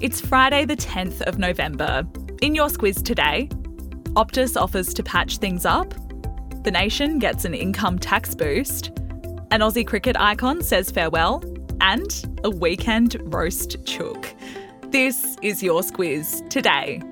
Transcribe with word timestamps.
It's 0.00 0.18
Friday, 0.18 0.64
the 0.64 0.76
10th 0.76 1.20
of 1.22 1.38
November. 1.38 2.06
In 2.40 2.54
your 2.54 2.68
Squiz 2.68 3.04
today, 3.04 3.50
Optus 4.14 4.58
offers 4.58 4.94
to 4.94 5.02
patch 5.02 5.36
things 5.36 5.66
up, 5.66 5.92
the 6.64 6.70
nation 6.70 7.18
gets 7.18 7.44
an 7.44 7.52
income 7.52 7.98
tax 7.98 8.34
boost, 8.34 8.88
an 9.50 9.60
Aussie 9.60 9.86
cricket 9.86 10.16
icon 10.18 10.62
says 10.62 10.90
farewell, 10.90 11.44
and 11.82 12.40
a 12.44 12.48
weekend 12.48 13.18
roast 13.24 13.84
chook. 13.84 14.34
This 14.88 15.36
is 15.42 15.62
your 15.62 15.82
Squiz 15.82 16.48
today. 16.48 17.02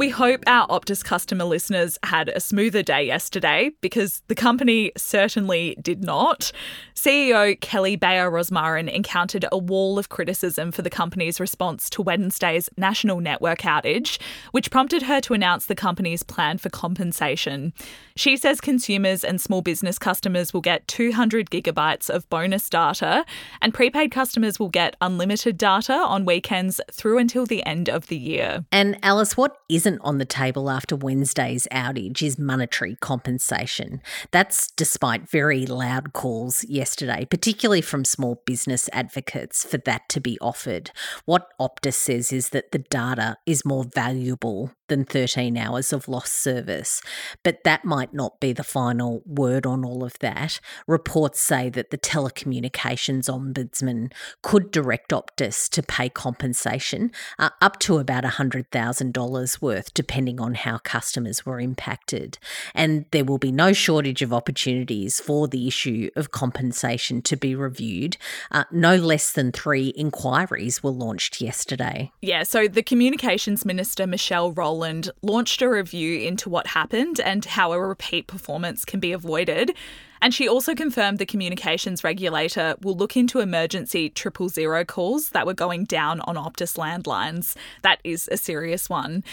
We 0.00 0.08
hope 0.08 0.42
our 0.46 0.66
Optus 0.68 1.04
customer 1.04 1.44
listeners 1.44 1.98
had 2.02 2.30
a 2.30 2.40
smoother 2.40 2.82
day 2.82 3.04
yesterday 3.04 3.72
because 3.82 4.22
the 4.28 4.34
company 4.34 4.92
certainly 4.96 5.76
did 5.82 6.02
not. 6.02 6.52
CEO 6.94 7.60
Kelly 7.60 7.96
Bayer 7.96 8.30
Rosmarin 8.30 8.90
encountered 8.90 9.44
a 9.52 9.58
wall 9.58 9.98
of 9.98 10.08
criticism 10.08 10.72
for 10.72 10.80
the 10.80 10.88
company's 10.88 11.38
response 11.38 11.90
to 11.90 12.00
Wednesday's 12.00 12.70
national 12.78 13.20
network 13.20 13.58
outage, 13.58 14.18
which 14.52 14.70
prompted 14.70 15.02
her 15.02 15.20
to 15.20 15.34
announce 15.34 15.66
the 15.66 15.74
company's 15.74 16.22
plan 16.22 16.56
for 16.56 16.70
compensation. 16.70 17.74
She 18.16 18.38
says 18.38 18.58
consumers 18.58 19.22
and 19.22 19.38
small 19.38 19.60
business 19.60 19.98
customers 19.98 20.54
will 20.54 20.62
get 20.62 20.88
200 20.88 21.50
gigabytes 21.50 22.08
of 22.08 22.26
bonus 22.30 22.70
data, 22.70 23.26
and 23.60 23.74
prepaid 23.74 24.12
customers 24.12 24.58
will 24.58 24.70
get 24.70 24.96
unlimited 25.02 25.58
data 25.58 25.92
on 25.92 26.24
weekends 26.24 26.80
through 26.90 27.18
until 27.18 27.44
the 27.44 27.64
end 27.66 27.90
of 27.90 28.06
the 28.06 28.16
year. 28.16 28.64
And 28.72 28.98
Alice, 29.02 29.36
what 29.36 29.58
isn't 29.68 29.89
on 30.00 30.18
the 30.18 30.24
table 30.24 30.70
after 30.70 30.96
Wednesday's 30.96 31.66
outage 31.72 32.22
is 32.22 32.38
monetary 32.38 32.96
compensation. 33.00 34.02
That's 34.30 34.70
despite 34.72 35.28
very 35.28 35.66
loud 35.66 36.12
calls 36.12 36.64
yesterday, 36.64 37.24
particularly 37.24 37.80
from 37.80 38.04
small 38.04 38.42
business 38.46 38.88
advocates, 38.92 39.64
for 39.64 39.78
that 39.78 40.08
to 40.10 40.20
be 40.20 40.38
offered. 40.40 40.90
What 41.24 41.48
Optus 41.60 41.94
says 41.94 42.32
is 42.32 42.50
that 42.50 42.72
the 42.72 42.78
data 42.78 43.36
is 43.46 43.64
more 43.64 43.84
valuable 43.84 44.72
than 44.90 45.04
13 45.04 45.56
hours 45.56 45.92
of 45.92 46.08
lost 46.08 46.34
service. 46.34 47.00
But 47.42 47.64
that 47.64 47.86
might 47.86 48.12
not 48.12 48.40
be 48.40 48.52
the 48.52 48.64
final 48.64 49.22
word 49.24 49.64
on 49.64 49.84
all 49.84 50.04
of 50.04 50.18
that. 50.18 50.60
Reports 50.86 51.40
say 51.40 51.70
that 51.70 51.90
the 51.90 51.96
telecommunications 51.96 53.30
ombudsman 53.30 54.12
could 54.42 54.70
direct 54.70 55.12
Optus 55.12 55.70
to 55.70 55.82
pay 55.82 56.08
compensation 56.08 57.12
uh, 57.38 57.50
up 57.62 57.78
to 57.80 57.98
about 57.98 58.24
$100,000 58.24 59.62
worth 59.62 59.94
depending 59.94 60.40
on 60.40 60.54
how 60.54 60.78
customers 60.78 61.46
were 61.46 61.60
impacted. 61.60 62.38
And 62.74 63.06
there 63.12 63.24
will 63.24 63.38
be 63.38 63.52
no 63.52 63.72
shortage 63.72 64.22
of 64.22 64.32
opportunities 64.32 65.20
for 65.20 65.46
the 65.46 65.68
issue 65.68 66.10
of 66.16 66.32
compensation 66.32 67.22
to 67.22 67.36
be 67.36 67.54
reviewed. 67.54 68.16
Uh, 68.50 68.64
no 68.72 68.96
less 68.96 69.32
than 69.32 69.52
three 69.52 69.88
inquiries 69.96 70.82
were 70.82 70.90
launched 70.90 71.40
yesterday. 71.40 72.10
Yeah, 72.20 72.42
so 72.42 72.66
the 72.66 72.82
Communications 72.82 73.64
Minister, 73.64 74.04
Michelle 74.04 74.50
Rowland, 74.50 74.79
launched 75.22 75.62
a 75.62 75.68
review 75.68 76.20
into 76.20 76.48
what 76.48 76.68
happened 76.68 77.20
and 77.20 77.44
how 77.44 77.72
a 77.72 77.80
repeat 77.80 78.26
performance 78.26 78.84
can 78.84 79.00
be 79.00 79.12
avoided. 79.12 79.74
And 80.22 80.34
she 80.34 80.48
also 80.48 80.74
confirmed 80.74 81.18
the 81.18 81.26
communications 81.26 82.04
regulator 82.04 82.76
will 82.82 82.94
look 82.94 83.16
into 83.16 83.40
emergency 83.40 84.10
triple 84.10 84.48
zero 84.48 84.84
calls 84.84 85.30
that 85.30 85.46
were 85.46 85.54
going 85.54 85.84
down 85.84 86.20
on 86.22 86.36
Optus 86.36 86.76
landlines. 86.76 87.56
That 87.82 88.00
is 88.04 88.28
a 88.30 88.36
serious 88.36 88.90
one. 88.90 89.24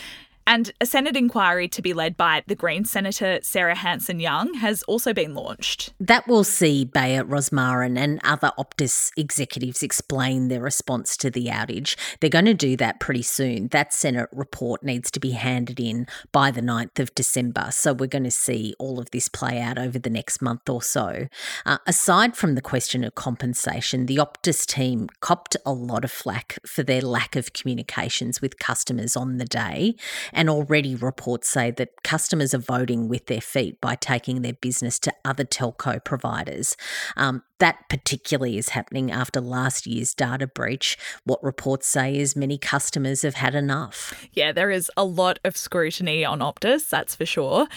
And 0.47 0.71
a 0.79 0.85
Senate 0.85 1.17
inquiry 1.17 1.67
to 1.67 1.81
be 1.81 1.93
led 1.93 2.15
by 2.15 2.41
the 2.47 2.55
Green 2.55 2.85
Senator 2.85 3.39
Sarah 3.43 3.75
Hanson 3.75 4.21
Young 4.21 4.53
has 4.53 4.81
also 4.83 5.13
been 5.13 5.33
launched. 5.33 5.93
That 5.99 6.25
will 6.25 6.45
see 6.45 6.85
Bayer 6.85 7.25
Rosmarin 7.25 7.97
and 7.97 8.21
other 8.23 8.53
Optus 8.57 9.11
executives 9.17 9.83
explain 9.83 10.47
their 10.47 10.61
response 10.61 11.17
to 11.17 11.29
the 11.29 11.47
outage. 11.47 11.97
They're 12.21 12.29
going 12.29 12.45
to 12.45 12.53
do 12.53 12.77
that 12.77 13.01
pretty 13.01 13.23
soon. 13.23 13.67
That 13.67 13.93
Senate 13.93 14.29
report 14.31 14.83
needs 14.83 15.11
to 15.11 15.19
be 15.19 15.31
handed 15.31 15.81
in 15.81 16.07
by 16.31 16.51
the 16.51 16.61
9th 16.61 16.97
of 16.99 17.13
December. 17.13 17.67
So 17.71 17.91
we're 17.91 18.07
going 18.07 18.23
to 18.23 18.31
see 18.31 18.73
all 18.79 18.99
of 18.99 19.11
this 19.11 19.27
play 19.27 19.59
out 19.59 19.77
over 19.77 19.99
the 19.99 20.09
next 20.09 20.41
month 20.41 20.69
or 20.69 20.81
so. 20.81 21.27
Uh, 21.65 21.79
aside 21.85 22.37
from 22.37 22.55
the 22.55 22.61
question 22.61 23.03
of 23.03 23.15
compensation, 23.15 24.05
the 24.05 24.15
Optus 24.15 24.65
team 24.65 25.09
copped 25.19 25.57
a 25.65 25.73
lot 25.73 26.05
of 26.05 26.11
flack 26.11 26.57
for 26.65 26.83
their 26.83 27.01
lack 27.01 27.35
of 27.35 27.51
communications 27.51 28.41
with 28.41 28.59
customers 28.59 29.17
on 29.17 29.39
the 29.39 29.45
day 29.45 29.97
and 30.37 30.51
already 30.51 30.93
reports 30.93 31.49
say 31.49 31.71
that 31.71 32.03
customers 32.03 32.53
are 32.53 32.59
voting 32.59 33.07
with 33.07 33.25
their 33.25 33.41
feet 33.41 33.81
by 33.81 33.95
taking 33.95 34.43
their 34.43 34.53
business 34.53 34.99
to 34.99 35.11
other 35.25 35.43
telco 35.43 36.01
providers. 36.05 36.77
Um, 37.17 37.41
that 37.57 37.89
particularly 37.89 38.59
is 38.59 38.69
happening 38.69 39.11
after 39.11 39.41
last 39.41 39.87
year's 39.87 40.13
data 40.13 40.45
breach. 40.45 40.95
What 41.23 41.43
reports 41.43 41.87
say 41.87 42.15
is 42.15 42.35
many 42.35 42.59
customers 42.59 43.23
have 43.23 43.33
had 43.33 43.55
enough. 43.55 44.13
Yeah, 44.31 44.51
there 44.51 44.69
is 44.69 44.91
a 44.95 45.03
lot 45.03 45.39
of 45.43 45.57
scrutiny 45.57 46.23
on 46.23 46.39
Optus, 46.39 46.87
that's 46.87 47.15
for 47.15 47.25
sure. 47.25 47.67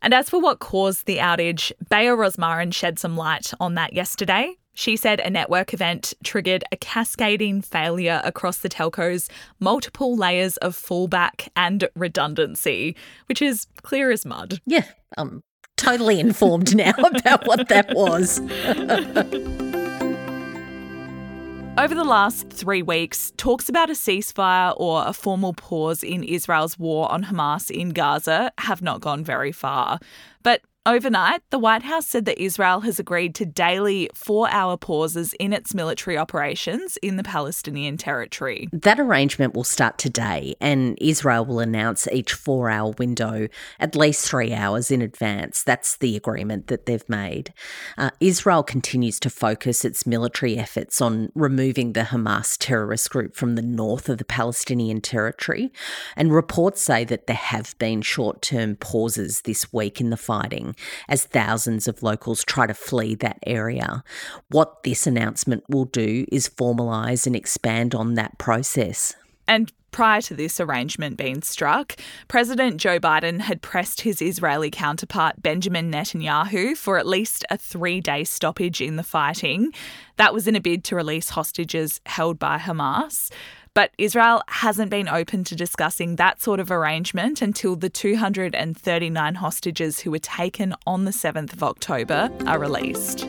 And 0.00 0.14
as 0.14 0.30
for 0.30 0.40
what 0.40 0.60
caused 0.60 1.06
the 1.06 1.16
outage, 1.16 1.72
Bayer 1.90 2.16
Rosmarin 2.16 2.72
shed 2.72 3.00
some 3.00 3.16
light 3.16 3.52
on 3.58 3.74
that 3.74 3.94
yesterday. 3.94 4.54
She 4.78 4.96
said 4.96 5.20
a 5.20 5.30
network 5.30 5.72
event 5.72 6.12
triggered 6.22 6.62
a 6.70 6.76
cascading 6.76 7.62
failure 7.62 8.20
across 8.24 8.58
the 8.58 8.68
telco's 8.68 9.26
multiple 9.58 10.14
layers 10.14 10.58
of 10.58 10.76
fallback 10.76 11.48
and 11.56 11.88
redundancy, 11.96 12.94
which 13.24 13.40
is 13.40 13.66
clear 13.80 14.10
as 14.10 14.26
mud. 14.26 14.60
Yeah, 14.66 14.84
I'm 15.16 15.42
totally 15.78 16.20
informed 16.20 16.76
now 16.76 16.90
about 16.98 17.46
what 17.46 17.68
that 17.68 17.94
was. 17.94 18.38
Over 21.78 21.94
the 21.94 22.04
last 22.04 22.50
three 22.50 22.82
weeks, 22.82 23.32
talks 23.38 23.70
about 23.70 23.88
a 23.88 23.94
ceasefire 23.94 24.74
or 24.76 25.06
a 25.06 25.14
formal 25.14 25.54
pause 25.54 26.02
in 26.02 26.22
Israel's 26.22 26.78
war 26.78 27.10
on 27.10 27.24
Hamas 27.24 27.70
in 27.70 27.90
Gaza 27.90 28.52
have 28.58 28.82
not 28.82 29.00
gone 29.00 29.24
very 29.24 29.52
far. 29.52 29.98
But 30.42 30.60
Overnight, 30.86 31.42
the 31.50 31.58
White 31.58 31.82
House 31.82 32.06
said 32.06 32.26
that 32.26 32.40
Israel 32.40 32.78
has 32.82 33.00
agreed 33.00 33.34
to 33.34 33.44
daily 33.44 34.08
four 34.14 34.48
hour 34.50 34.76
pauses 34.76 35.32
in 35.40 35.52
its 35.52 35.74
military 35.74 36.16
operations 36.16 36.96
in 36.98 37.16
the 37.16 37.24
Palestinian 37.24 37.96
territory. 37.96 38.68
That 38.72 39.00
arrangement 39.00 39.52
will 39.52 39.64
start 39.64 39.98
today, 39.98 40.54
and 40.60 40.96
Israel 41.00 41.44
will 41.44 41.58
announce 41.58 42.06
each 42.12 42.32
four 42.32 42.70
hour 42.70 42.92
window 43.00 43.48
at 43.80 43.96
least 43.96 44.28
three 44.28 44.54
hours 44.54 44.92
in 44.92 45.02
advance. 45.02 45.64
That's 45.64 45.96
the 45.96 46.14
agreement 46.14 46.68
that 46.68 46.86
they've 46.86 47.08
made. 47.08 47.52
Uh, 47.98 48.10
Israel 48.20 48.62
continues 48.62 49.18
to 49.18 49.28
focus 49.28 49.84
its 49.84 50.06
military 50.06 50.56
efforts 50.56 51.00
on 51.00 51.32
removing 51.34 51.94
the 51.94 52.02
Hamas 52.02 52.56
terrorist 52.56 53.10
group 53.10 53.34
from 53.34 53.56
the 53.56 53.62
north 53.62 54.08
of 54.08 54.18
the 54.18 54.24
Palestinian 54.24 55.00
territory, 55.00 55.72
and 56.14 56.32
reports 56.32 56.80
say 56.80 57.02
that 57.02 57.26
there 57.26 57.34
have 57.34 57.76
been 57.80 58.02
short 58.02 58.40
term 58.40 58.76
pauses 58.76 59.40
this 59.40 59.72
week 59.72 60.00
in 60.00 60.10
the 60.10 60.16
fighting 60.16 60.75
as 61.08 61.24
thousands 61.24 61.88
of 61.88 62.02
locals 62.02 62.44
try 62.44 62.66
to 62.66 62.74
flee 62.74 63.14
that 63.16 63.38
area. 63.46 64.02
What 64.48 64.82
this 64.82 65.06
announcement 65.06 65.64
will 65.68 65.86
do 65.86 66.26
is 66.30 66.48
formalise 66.48 67.26
and 67.26 67.36
expand 67.36 67.94
on 67.94 68.14
that 68.14 68.38
process. 68.38 69.14
And 69.48 69.72
prior 69.96 70.20
to 70.20 70.34
this 70.34 70.60
arrangement 70.60 71.16
being 71.16 71.40
struck, 71.40 71.96
President 72.28 72.76
Joe 72.76 72.98
Biden 72.98 73.40
had 73.40 73.62
pressed 73.62 74.02
his 74.02 74.20
Israeli 74.20 74.70
counterpart 74.70 75.40
Benjamin 75.42 75.90
Netanyahu 75.90 76.76
for 76.76 76.98
at 76.98 77.06
least 77.06 77.44
a 77.48 77.56
three 77.56 78.00
day 78.00 78.22
stoppage 78.24 78.82
in 78.82 78.96
the 78.96 79.02
fighting. 79.02 79.72
That 80.16 80.34
was 80.34 80.46
in 80.46 80.56
a 80.56 80.60
bid 80.60 80.84
to 80.84 80.96
release 80.96 81.30
hostages 81.30 82.00
held 82.04 82.38
by 82.38 82.58
Hamas. 82.58 83.30
But 83.76 83.90
Israel 83.98 84.42
hasn't 84.48 84.90
been 84.90 85.06
open 85.06 85.44
to 85.44 85.54
discussing 85.54 86.16
that 86.16 86.40
sort 86.40 86.60
of 86.60 86.70
arrangement 86.70 87.42
until 87.42 87.76
the 87.76 87.90
239 87.90 89.34
hostages 89.34 90.00
who 90.00 90.10
were 90.10 90.18
taken 90.18 90.74
on 90.86 91.04
the 91.04 91.10
7th 91.10 91.52
of 91.52 91.62
October 91.62 92.30
are 92.46 92.58
released. 92.58 93.26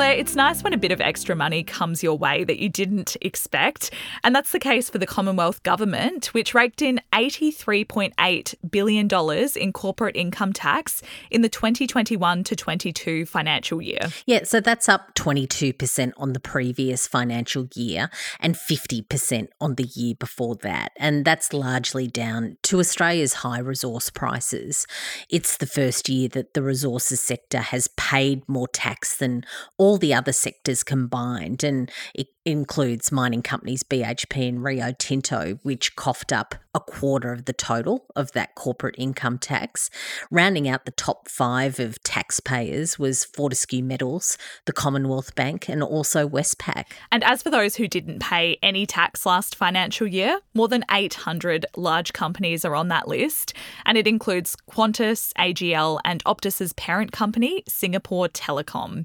Claire, 0.00 0.14
it's 0.14 0.34
nice 0.34 0.62
when 0.62 0.72
a 0.72 0.78
bit 0.78 0.92
of 0.92 1.00
extra 1.02 1.36
money 1.36 1.62
comes 1.62 2.02
your 2.02 2.16
way 2.16 2.42
that 2.42 2.58
you 2.58 2.70
didn't 2.70 3.18
expect. 3.20 3.90
And 4.24 4.34
that's 4.34 4.50
the 4.50 4.58
case 4.58 4.88
for 4.88 4.96
the 4.96 5.06
Commonwealth 5.06 5.62
Government, 5.62 6.32
which 6.32 6.54
raked 6.54 6.80
in 6.80 7.02
$83.8 7.12 8.54
billion 8.70 9.08
in 9.56 9.72
corporate 9.74 10.16
income 10.16 10.54
tax 10.54 11.02
in 11.30 11.42
the 11.42 11.50
2021 11.50 12.44
to 12.44 12.56
22 12.56 13.26
financial 13.26 13.82
year. 13.82 14.00
Yeah, 14.24 14.44
so 14.44 14.58
that's 14.58 14.88
up 14.88 15.14
22% 15.16 16.12
on 16.16 16.32
the 16.32 16.40
previous 16.40 17.06
financial 17.06 17.68
year 17.74 18.08
and 18.40 18.54
50% 18.54 19.48
on 19.60 19.74
the 19.74 19.84
year 19.84 20.14
before 20.18 20.56
that. 20.62 20.92
And 20.96 21.26
that's 21.26 21.52
largely 21.52 22.06
down 22.06 22.56
to 22.62 22.78
Australia's 22.78 23.34
high 23.34 23.58
resource 23.58 24.08
prices. 24.08 24.86
It's 25.28 25.58
the 25.58 25.66
first 25.66 26.08
year 26.08 26.30
that 26.30 26.54
the 26.54 26.62
resources 26.62 27.20
sector 27.20 27.58
has 27.58 27.86
paid 27.98 28.48
more 28.48 28.66
tax 28.66 29.14
than 29.18 29.44
all 29.76 29.89
the 29.98 30.14
other 30.14 30.32
sectors 30.32 30.82
combined. 30.82 31.62
And 31.64 31.90
it 32.14 32.28
includes 32.44 33.12
mining 33.12 33.42
companies 33.42 33.82
BHP 33.82 34.48
and 34.48 34.64
Rio 34.64 34.92
Tinto, 34.98 35.58
which 35.62 35.94
coughed 35.94 36.32
up 36.32 36.54
a 36.74 36.80
quarter 36.80 37.32
of 37.32 37.44
the 37.44 37.52
total 37.52 38.06
of 38.16 38.32
that 38.32 38.54
corporate 38.54 38.94
income 38.96 39.38
tax. 39.38 39.90
Rounding 40.30 40.68
out 40.68 40.84
the 40.84 40.90
top 40.92 41.28
five 41.28 41.78
of 41.78 42.02
taxpayers 42.02 42.98
was 42.98 43.24
Fortescue 43.24 43.82
Metals, 43.82 44.38
the 44.64 44.72
Commonwealth 44.72 45.34
Bank, 45.34 45.68
and 45.68 45.82
also 45.82 46.28
Westpac. 46.28 46.84
And 47.10 47.24
as 47.24 47.42
for 47.42 47.50
those 47.50 47.76
who 47.76 47.88
didn't 47.88 48.20
pay 48.20 48.58
any 48.62 48.86
tax 48.86 49.26
last 49.26 49.54
financial 49.54 50.06
year, 50.06 50.40
more 50.54 50.68
than 50.68 50.84
800 50.90 51.66
large 51.76 52.12
companies 52.12 52.64
are 52.64 52.74
on 52.74 52.88
that 52.88 53.08
list, 53.08 53.52
and 53.84 53.98
it 53.98 54.06
includes 54.06 54.56
Qantas, 54.70 55.32
AGL, 55.34 56.00
and 56.04 56.24
Optus's 56.24 56.72
parent 56.74 57.12
company, 57.12 57.64
Singapore 57.68 58.28
Telecom. 58.28 59.04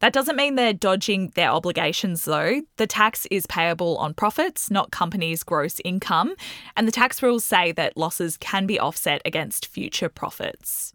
That 0.00 0.12
doesn't 0.12 0.36
mean 0.36 0.56
they're 0.56 0.72
dodging 0.72 1.32
their 1.34 1.50
obligations, 1.50 2.24
though. 2.24 2.60
The 2.76 2.86
tax 2.86 3.26
is 3.30 3.46
payable 3.46 3.96
on 3.96 4.14
profits, 4.14 4.70
not 4.70 4.90
companies' 4.90 5.42
gross 5.42 5.80
income, 5.84 6.34
and 6.76 6.86
the 6.86 6.92
tax 6.92 7.22
rules 7.22 7.44
say 7.44 7.72
that 7.72 7.96
losses 7.96 8.36
can 8.36 8.66
be 8.66 8.78
offset 8.78 9.22
against 9.24 9.66
future 9.66 10.08
profits. 10.08 10.92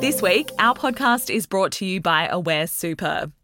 This 0.00 0.20
week, 0.20 0.50
our 0.58 0.74
podcast 0.74 1.34
is 1.34 1.46
brought 1.46 1.72
to 1.72 1.86
you 1.86 2.00
by 2.00 2.26
Aware 2.26 2.66
Super. 2.66 3.32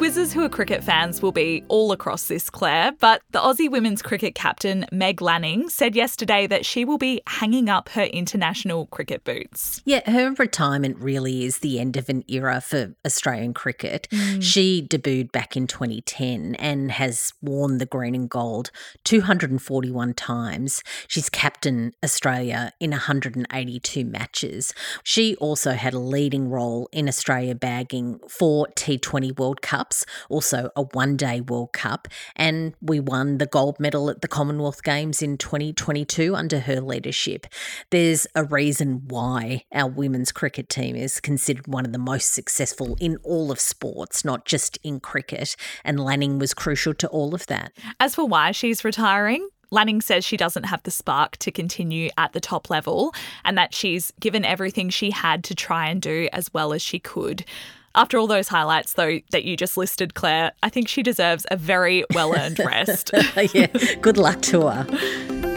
Squizzes 0.00 0.32
who 0.32 0.42
are 0.42 0.48
cricket 0.48 0.82
fans 0.82 1.20
will 1.20 1.30
be 1.30 1.62
all 1.68 1.92
across 1.92 2.28
this, 2.28 2.48
Claire, 2.48 2.92
but 3.00 3.20
the 3.32 3.38
Aussie 3.38 3.70
women's 3.70 4.00
cricket 4.00 4.34
captain 4.34 4.86
Meg 4.90 5.20
Lanning 5.20 5.68
said 5.68 5.94
yesterday 5.94 6.46
that 6.46 6.64
she 6.64 6.86
will 6.86 6.96
be 6.96 7.20
hanging 7.26 7.68
up 7.68 7.90
her 7.90 8.04
international 8.04 8.86
cricket 8.86 9.24
boots. 9.24 9.82
Yeah, 9.84 10.10
her 10.10 10.32
retirement 10.32 10.96
really 10.96 11.44
is 11.44 11.58
the 11.58 11.78
end 11.78 11.98
of 11.98 12.08
an 12.08 12.24
era 12.28 12.62
for 12.62 12.94
Australian 13.04 13.52
cricket. 13.52 14.08
Mm. 14.10 14.42
She 14.42 14.86
debuted 14.88 15.32
back 15.32 15.54
in 15.54 15.66
2010 15.66 16.54
and 16.54 16.92
has 16.92 17.34
worn 17.42 17.76
the 17.76 17.84
green 17.84 18.14
and 18.14 18.30
gold 18.30 18.70
241 19.04 20.14
times. 20.14 20.82
She's 21.08 21.28
captain 21.28 21.92
Australia 22.02 22.72
in 22.80 22.92
182 22.92 24.06
matches. 24.06 24.72
She 25.04 25.36
also 25.36 25.72
had 25.72 25.92
a 25.92 25.98
leading 25.98 26.48
role 26.48 26.88
in 26.90 27.06
Australia 27.06 27.54
bagging 27.54 28.18
four 28.30 28.66
T20 28.76 29.38
World 29.38 29.60
Cups 29.60 29.89
Cups, 29.90 30.06
also 30.28 30.70
a 30.76 30.82
one 30.82 31.16
day 31.16 31.40
World 31.40 31.72
Cup, 31.72 32.06
and 32.36 32.74
we 32.80 33.00
won 33.00 33.38
the 33.38 33.46
gold 33.46 33.80
medal 33.80 34.08
at 34.08 34.20
the 34.20 34.28
Commonwealth 34.28 34.82
Games 34.84 35.20
in 35.20 35.36
2022 35.36 36.36
under 36.36 36.60
her 36.60 36.80
leadership. 36.80 37.46
There's 37.90 38.26
a 38.36 38.44
reason 38.44 39.02
why 39.08 39.64
our 39.72 39.88
women's 39.88 40.30
cricket 40.30 40.68
team 40.68 40.94
is 40.94 41.20
considered 41.20 41.66
one 41.66 41.84
of 41.84 41.92
the 41.92 41.98
most 41.98 42.32
successful 42.32 42.96
in 43.00 43.16
all 43.24 43.50
of 43.50 43.58
sports, 43.58 44.24
not 44.24 44.44
just 44.44 44.78
in 44.84 45.00
cricket, 45.00 45.56
and 45.84 45.98
Lanning 45.98 46.38
was 46.38 46.54
crucial 46.54 46.94
to 46.94 47.08
all 47.08 47.34
of 47.34 47.46
that. 47.46 47.72
As 47.98 48.14
for 48.14 48.26
why 48.26 48.52
she's 48.52 48.84
retiring, 48.84 49.48
Lanning 49.70 50.00
says 50.00 50.24
she 50.24 50.36
doesn't 50.36 50.64
have 50.64 50.82
the 50.82 50.90
spark 50.90 51.36
to 51.38 51.50
continue 51.50 52.10
at 52.18 52.32
the 52.32 52.40
top 52.40 52.70
level 52.70 53.14
and 53.44 53.56
that 53.56 53.74
she's 53.74 54.12
given 54.20 54.44
everything 54.44 54.90
she 54.90 55.10
had 55.10 55.44
to 55.44 55.54
try 55.54 55.88
and 55.88 56.02
do 56.02 56.28
as 56.32 56.52
well 56.52 56.72
as 56.72 56.82
she 56.82 56.98
could. 56.98 57.44
After 57.94 58.18
all 58.18 58.28
those 58.28 58.48
highlights, 58.48 58.92
though, 58.92 59.18
that 59.30 59.44
you 59.44 59.56
just 59.56 59.76
listed, 59.76 60.14
Claire, 60.14 60.52
I 60.62 60.68
think 60.68 60.86
she 60.86 61.02
deserves 61.02 61.44
a 61.50 61.56
very 61.56 62.04
well 62.14 62.36
earned 62.36 62.58
rest. 62.64 63.10
yeah, 63.52 63.66
good 64.00 64.16
luck 64.16 64.40
to 64.42 64.68
her. 64.68 65.50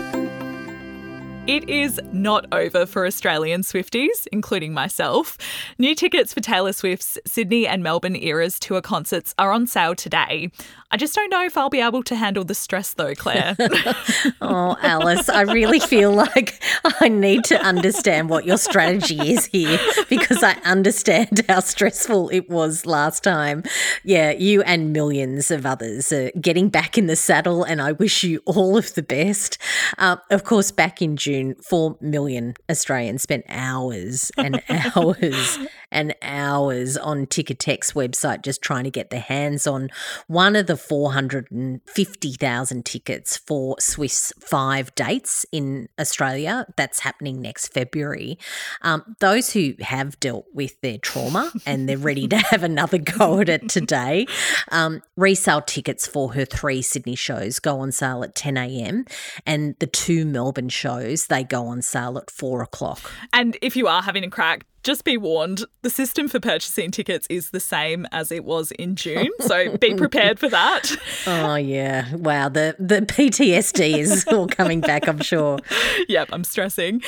It 1.45 1.67
is 1.67 1.99
not 2.13 2.45
over 2.53 2.85
for 2.85 3.05
Australian 3.05 3.63
Swifties, 3.63 4.27
including 4.31 4.73
myself. 4.73 5.37
New 5.77 5.93
tickets 5.93 6.33
for 6.33 6.39
Taylor 6.39 6.71
Swift's 6.71 7.17
Sydney 7.25 7.67
and 7.67 7.83
Melbourne 7.83 8.15
eras 8.15 8.57
tour 8.57 8.81
concerts 8.81 9.35
are 9.37 9.51
on 9.51 9.67
sale 9.67 9.93
today. 9.93 10.51
I 10.93 10.97
just 10.97 11.13
don't 11.13 11.29
know 11.29 11.43
if 11.43 11.57
I'll 11.57 11.69
be 11.69 11.81
able 11.81 12.03
to 12.03 12.15
handle 12.15 12.45
the 12.45 12.55
stress 12.55 12.93
though, 12.93 13.13
Claire. 13.13 13.57
oh, 14.41 14.77
Alice, 14.81 15.27
I 15.27 15.41
really 15.41 15.81
feel 15.81 16.11
like 16.13 16.63
I 17.01 17.09
need 17.09 17.43
to 17.45 17.61
understand 17.61 18.29
what 18.29 18.45
your 18.45 18.57
strategy 18.57 19.33
is 19.33 19.47
here 19.47 19.77
because 20.07 20.41
I 20.43 20.53
understand 20.63 21.43
how 21.49 21.59
stressful 21.59 22.29
it 22.29 22.49
was 22.49 22.85
last 22.85 23.23
time. 23.23 23.63
Yeah, 24.05 24.31
you 24.31 24.61
and 24.61 24.93
millions 24.93 25.51
of 25.51 25.65
others 25.65 26.13
are 26.13 26.31
getting 26.39 26.69
back 26.69 26.97
in 26.97 27.07
the 27.07 27.17
saddle, 27.17 27.65
and 27.65 27.81
I 27.81 27.91
wish 27.91 28.23
you 28.23 28.41
all 28.45 28.77
of 28.77 28.93
the 28.93 29.03
best. 29.03 29.57
Uh, 29.97 30.17
of 30.29 30.45
course, 30.45 30.71
back 30.71 31.01
in 31.01 31.17
June, 31.17 31.33
June, 31.33 31.55
4 31.63 31.97
million 31.99 32.53
Australians 32.69 33.23
spent 33.23 33.43
hours 33.49 34.31
and 34.37 34.61
hours 34.95 35.57
and 35.93 36.13
hours 36.21 36.97
on 36.97 37.25
Ticketek's 37.27 37.93
website 37.93 38.41
just 38.41 38.61
trying 38.61 38.83
to 38.83 38.91
get 38.91 39.11
their 39.11 39.21
hands 39.21 39.65
on 39.65 39.89
one 40.27 40.57
of 40.57 40.67
the 40.67 40.75
450,000 40.75 42.85
tickets 42.85 43.37
for 43.37 43.77
Swift's 43.79 44.33
five 44.41 44.93
dates 44.95 45.45
in 45.51 45.87
Australia. 45.99 46.65
That's 46.75 47.01
happening 47.01 47.39
next 47.41 47.67
February. 47.67 48.39
Um, 48.81 49.15
those 49.19 49.53
who 49.53 49.75
have 49.79 50.19
dealt 50.19 50.47
with 50.53 50.81
their 50.81 50.97
trauma 50.97 51.51
and 51.65 51.87
they're 51.87 51.97
ready 51.97 52.27
to 52.27 52.37
have 52.37 52.63
another 52.63 52.97
go 52.97 53.39
at 53.39 53.49
it 53.49 53.69
today, 53.69 54.25
um, 54.71 55.03
resale 55.15 55.61
tickets 55.61 56.07
for 56.07 56.33
her 56.33 56.45
three 56.45 56.81
Sydney 56.81 57.15
shows 57.15 57.59
go 57.59 57.79
on 57.79 57.91
sale 57.91 58.23
at 58.23 58.33
10 58.35 58.57
a.m. 58.57 59.05
and 59.45 59.75
the 59.79 59.87
two 59.87 60.25
Melbourne 60.25 60.69
shows 60.69 61.27
they 61.27 61.43
go 61.43 61.67
on 61.67 61.83
sale 61.83 62.17
at 62.17 62.31
four 62.31 62.63
o'clock. 62.63 63.11
And 63.31 63.57
if 63.61 63.75
you 63.75 63.87
are 63.87 64.01
having 64.01 64.23
a 64.23 64.29
crack, 64.29 64.65
just 64.83 65.03
be 65.03 65.17
warned 65.17 65.63
the 65.81 65.89
system 65.89 66.27
for 66.27 66.39
purchasing 66.39 66.91
tickets 66.91 67.25
is 67.29 67.49
the 67.51 67.59
same 67.59 68.05
as 68.11 68.31
it 68.31 68.43
was 68.43 68.71
in 68.71 68.95
June. 68.95 69.29
So 69.39 69.77
be 69.77 69.93
prepared 69.97 70.39
for 70.39 70.49
that. 70.49 70.91
Oh, 71.25 71.55
yeah. 71.55 72.13
Wow. 72.15 72.49
The, 72.49 72.75
the 72.79 73.01
PTSD 73.01 73.97
is 73.97 74.25
all 74.31 74.47
coming 74.47 74.81
back, 74.81 75.07
I'm 75.07 75.21
sure. 75.21 75.59
Yep, 76.07 76.29
I'm 76.31 76.43
stressing. 76.43 77.01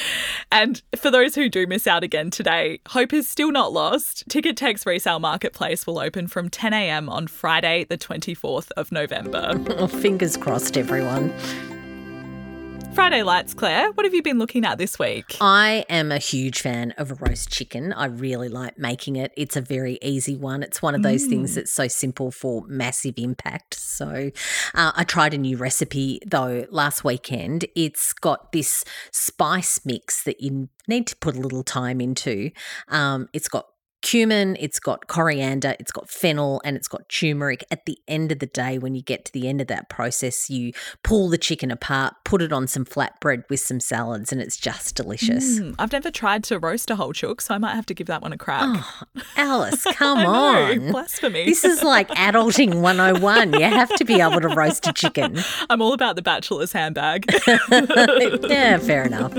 And 0.51 0.81
for 0.95 1.11
those 1.11 1.35
who 1.35 1.49
do 1.49 1.67
miss 1.67 1.87
out 1.87 2.03
again 2.03 2.31
today, 2.31 2.79
hope 2.87 3.13
is 3.13 3.27
still 3.27 3.51
not 3.51 3.73
lost. 3.73 4.27
Ticketek's 4.29 4.85
resale 4.85 5.19
marketplace 5.19 5.85
will 5.85 5.99
open 5.99 6.27
from 6.27 6.49
10 6.49 6.73
a.m. 6.73 7.09
on 7.09 7.27
Friday, 7.27 7.85
the 7.85 7.97
24th 7.97 8.71
of 8.77 8.91
November. 8.91 9.53
Oh, 9.77 9.87
fingers 9.87 10.37
crossed, 10.37 10.77
everyone. 10.77 11.33
Friday 12.95 13.23
Lights, 13.23 13.53
Claire, 13.53 13.91
what 13.91 14.05
have 14.05 14.13
you 14.13 14.23
been 14.23 14.39
looking 14.39 14.63
at 14.63 14.77
this 14.77 14.97
week? 14.97 15.35
I 15.41 15.85
am 15.89 16.13
a 16.13 16.17
huge 16.17 16.61
fan 16.61 16.91
of 16.91 17.11
a 17.11 17.15
roast 17.15 17.51
chicken. 17.51 17.91
I 17.91 18.05
really 18.05 18.47
like 18.47 18.77
making 18.77 19.17
it. 19.17 19.33
It's 19.35 19.57
a 19.57 19.61
very 19.61 19.99
easy 20.01 20.37
one. 20.37 20.63
It's 20.63 20.81
one 20.81 20.95
of 20.95 21.03
those 21.03 21.25
mm. 21.25 21.29
things 21.29 21.55
that's 21.55 21.73
so 21.73 21.89
simple 21.89 22.31
for 22.31 22.63
massive 22.67 23.15
impact. 23.17 23.73
So 23.73 24.31
uh, 24.73 24.91
I 24.95 25.03
tried 25.03 25.33
a 25.33 25.37
new 25.37 25.57
recipe 25.57 26.21
though 26.25 26.67
last 26.69 27.03
weekend. 27.03 27.65
It's 27.75 28.13
got 28.13 28.53
this 28.53 28.85
spice 29.11 29.81
mix 29.85 30.23
that 30.23 30.39
you 30.39 30.69
need 30.87 31.05
to 31.07 31.17
put 31.17 31.35
a 31.35 31.39
little 31.39 31.63
time 31.63 31.99
into. 31.99 32.51
Um, 32.87 33.27
it's 33.33 33.49
got 33.49 33.67
cumin, 34.05 34.55
it's 34.59 34.79
got 34.79 35.07
coriander, 35.07 35.75
it's 35.79 35.91
got 35.91 36.07
fennel, 36.07 36.61
and 36.63 36.77
it's 36.77 36.87
got 36.87 37.09
turmeric. 37.09 37.65
At 37.71 37.85
the 37.87 37.97
end 38.07 38.31
of 38.31 38.37
the 38.37 38.45
day, 38.45 38.77
when 38.77 38.93
you 38.93 39.01
get 39.01 39.25
to 39.25 39.33
the 39.33 39.47
end 39.47 39.61
of 39.61 39.67
that 39.67 39.89
process, 39.89 40.47
you 40.47 40.73
pull 41.01 41.27
the 41.27 41.39
chicken 41.39 41.71
apart, 41.71 42.13
put 42.23 42.43
it 42.43 42.53
on 42.53 42.67
some 42.67 42.85
flatbread 42.85 43.49
with 43.49 43.59
some 43.61 43.79
salads, 43.79 44.31
and 44.31 44.39
it's 44.39 44.57
just 44.57 44.95
delicious. 44.95 45.59
Mm, 45.59 45.75
I've 45.79 45.91
never 45.91 46.11
tried 46.11 46.43
to 46.45 46.59
roast 46.59 46.91
a 46.91 46.95
whole 46.95 47.13
chook, 47.13 47.41
so 47.41 47.55
I 47.55 47.57
might 47.57 47.73
have 47.73 47.87
to 47.87 47.95
give 47.95 48.05
that 48.05 48.21
one 48.21 48.31
a 48.31 48.37
crack. 48.37 48.63
Oh, 48.67 49.23
Alice, 49.37 49.83
come 49.93 50.19
on. 50.19 50.85
know, 50.85 50.91
blasphemy. 50.91 51.45
This 51.45 51.65
is 51.65 51.81
like 51.81 52.07
adulting 52.09 52.81
101. 52.81 53.53
You 53.53 53.59
have 53.61 53.89
to 53.95 54.05
be 54.05 54.21
able 54.21 54.39
to 54.39 54.49
roast 54.49 54.85
a 54.85 54.93
chicken. 54.93 55.39
I'm 55.67 55.81
all 55.81 55.93
about 55.93 56.15
the 56.15 56.21
bachelor's 56.21 56.71
handbag. 56.71 57.25
yeah, 58.47 58.77
fair 58.77 59.03
enough. 59.03 59.33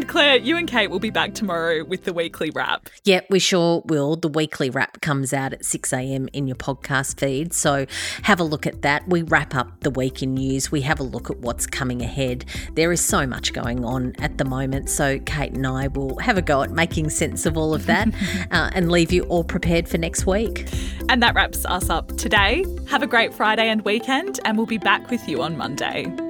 And 0.00 0.08
Claire, 0.08 0.38
you 0.38 0.56
and 0.56 0.66
Kate 0.66 0.88
will 0.88 0.98
be 0.98 1.10
back 1.10 1.34
tomorrow 1.34 1.84
with 1.84 2.04
the 2.04 2.14
weekly 2.14 2.48
wrap. 2.50 2.88
Yep, 3.04 3.26
we 3.28 3.38
sure 3.38 3.82
will. 3.84 4.16
The 4.16 4.28
weekly 4.28 4.70
wrap 4.70 5.02
comes 5.02 5.34
out 5.34 5.52
at 5.52 5.62
6 5.62 5.92
a.m. 5.92 6.26
in 6.32 6.46
your 6.46 6.56
podcast 6.56 7.20
feed. 7.20 7.52
So 7.52 7.84
have 8.22 8.40
a 8.40 8.42
look 8.42 8.66
at 8.66 8.80
that. 8.80 9.06
We 9.08 9.20
wrap 9.22 9.54
up 9.54 9.80
the 9.80 9.90
week 9.90 10.22
in 10.22 10.32
news. 10.32 10.72
We 10.72 10.80
have 10.82 11.00
a 11.00 11.02
look 11.02 11.28
at 11.28 11.40
what's 11.40 11.66
coming 11.66 12.00
ahead. 12.00 12.46
There 12.76 12.92
is 12.92 13.04
so 13.04 13.26
much 13.26 13.52
going 13.52 13.84
on 13.84 14.14
at 14.18 14.38
the 14.38 14.44
moment. 14.46 14.88
So 14.88 15.18
Kate 15.18 15.52
and 15.52 15.66
I 15.66 15.88
will 15.88 16.18
have 16.18 16.38
a 16.38 16.42
go 16.42 16.62
at 16.62 16.70
making 16.70 17.10
sense 17.10 17.44
of 17.44 17.58
all 17.58 17.74
of 17.74 17.84
that 17.84 18.08
uh, 18.50 18.70
and 18.72 18.90
leave 18.90 19.12
you 19.12 19.24
all 19.24 19.44
prepared 19.44 19.86
for 19.86 19.98
next 19.98 20.26
week. 20.26 20.66
And 21.10 21.22
that 21.22 21.34
wraps 21.34 21.66
us 21.66 21.90
up 21.90 22.16
today. 22.16 22.64
Have 22.88 23.02
a 23.02 23.06
great 23.06 23.34
Friday 23.34 23.68
and 23.68 23.82
weekend, 23.82 24.40
and 24.46 24.56
we'll 24.56 24.66
be 24.66 24.78
back 24.78 25.10
with 25.10 25.28
you 25.28 25.42
on 25.42 25.58
Monday. 25.58 26.29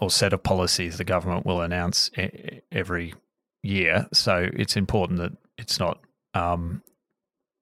or 0.00 0.10
set 0.10 0.32
of 0.32 0.42
policies 0.42 0.96
the 0.98 1.04
government 1.04 1.44
will 1.46 1.60
announce 1.60 2.10
e- 2.18 2.60
every 2.72 3.14
year. 3.62 4.06
So 4.12 4.48
it's 4.52 4.76
important 4.76 5.18
that 5.18 5.32
it's 5.56 5.78
not 5.78 6.00
um, 6.34 6.82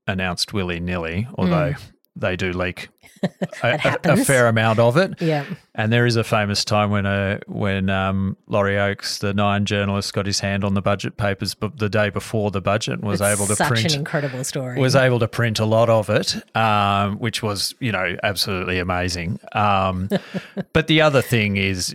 announced 0.06 0.52
willy 0.52 0.80
nilly, 0.80 1.26
although 1.36 1.74
they 2.18 2.34
do 2.34 2.50
leak 2.52 2.88
a, 3.62 3.98
a, 4.04 4.12
a 4.12 4.16
fair 4.24 4.48
amount 4.48 4.78
of 4.78 4.96
it. 4.96 5.20
Yeah. 5.20 5.44
And 5.74 5.92
there 5.92 6.06
is 6.06 6.16
a 6.16 6.24
famous 6.24 6.64
time 6.64 6.90
when 6.90 7.04
uh, 7.04 7.40
when 7.46 7.90
um, 7.90 8.36
Laurie 8.46 8.78
Oakes, 8.78 9.18
the 9.18 9.34
Nine 9.34 9.66
journalist, 9.66 10.14
got 10.14 10.24
his 10.24 10.40
hand 10.40 10.64
on 10.64 10.72
the 10.74 10.80
budget 10.80 11.16
papers, 11.18 11.54
but 11.54 11.78
the 11.78 11.88
day 11.90 12.08
before 12.08 12.50
the 12.50 12.62
budget 12.62 13.02
was 13.02 13.20
It's 13.20 13.28
able 13.34 13.46
to 13.48 13.56
such 13.56 13.68
print 13.68 13.92
an 13.92 13.98
incredible 14.00 14.44
story. 14.44 14.78
was 14.80 14.96
able 14.96 15.18
to 15.18 15.28
print 15.28 15.58
a 15.58 15.66
lot 15.66 15.90
of 15.90 16.08
it, 16.08 16.36
um, 16.56 17.18
which 17.18 17.42
was, 17.42 17.74
you 17.80 17.92
know, 17.92 18.16
absolutely 18.22 18.78
amazing. 18.78 19.38
Um, 19.52 20.08
but 20.72 20.86
the 20.86 21.02
other 21.02 21.20
thing 21.20 21.58
is, 21.58 21.94